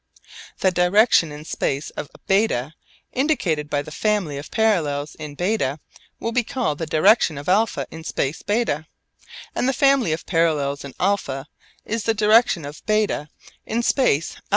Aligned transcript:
The 0.61 0.71
direction 0.71 1.31
in 1.31 1.41
the 1.41 1.45
space 1.45 1.91
of 1.91 2.09
β 2.27 2.73
indicated 3.13 3.69
by 3.69 3.83
the 3.83 3.91
family 3.91 4.39
of 4.39 4.49
parallels 4.49 5.13
in 5.13 5.35
β 5.35 5.77
will 6.19 6.31
be 6.31 6.43
called 6.43 6.79
the 6.79 6.87
direction 6.87 7.37
of 7.37 7.45
α 7.45 7.85
in 7.91 8.03
space 8.03 8.41
β, 8.41 8.87
and 9.53 9.69
the 9.69 9.73
family 9.73 10.11
of 10.11 10.25
parallels 10.25 10.83
in 10.83 10.93
α 10.95 11.45
is 11.85 12.05
the 12.05 12.15
direction 12.15 12.65
of 12.65 12.83
β 12.87 13.27
in 13.67 13.83
space 13.83 14.37
α. 14.37 14.41